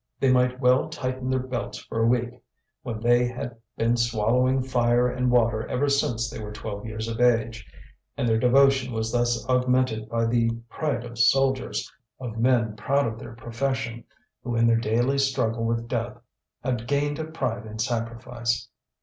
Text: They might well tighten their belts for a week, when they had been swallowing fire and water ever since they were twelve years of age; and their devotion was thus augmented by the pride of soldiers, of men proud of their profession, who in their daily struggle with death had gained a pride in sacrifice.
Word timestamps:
They 0.19 0.31
might 0.31 0.59
well 0.59 0.89
tighten 0.89 1.29
their 1.29 1.37
belts 1.45 1.77
for 1.77 2.01
a 2.01 2.07
week, 2.07 2.41
when 2.81 2.99
they 3.01 3.27
had 3.27 3.57
been 3.77 3.95
swallowing 3.97 4.63
fire 4.63 5.07
and 5.07 5.29
water 5.29 5.67
ever 5.67 5.89
since 5.89 6.27
they 6.27 6.39
were 6.43 6.51
twelve 6.51 6.87
years 6.87 7.07
of 7.07 7.21
age; 7.21 7.71
and 8.17 8.27
their 8.27 8.39
devotion 8.39 8.93
was 8.93 9.11
thus 9.11 9.47
augmented 9.47 10.09
by 10.09 10.25
the 10.25 10.49
pride 10.69 11.03
of 11.05 11.19
soldiers, 11.19 11.87
of 12.19 12.39
men 12.39 12.75
proud 12.75 13.05
of 13.05 13.19
their 13.19 13.35
profession, 13.35 14.03
who 14.43 14.55
in 14.55 14.65
their 14.65 14.75
daily 14.79 15.19
struggle 15.19 15.65
with 15.65 15.87
death 15.87 16.17
had 16.63 16.87
gained 16.87 17.19
a 17.19 17.23
pride 17.25 17.67
in 17.67 17.77
sacrifice. 17.77 18.69